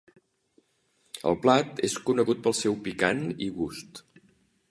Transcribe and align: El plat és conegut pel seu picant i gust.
El 1.31 1.37
plat 1.43 1.83
és 1.89 1.97
conegut 2.09 2.41
pel 2.47 2.57
seu 2.61 2.77
picant 2.87 3.23
i 3.49 3.53
gust. 3.59 4.05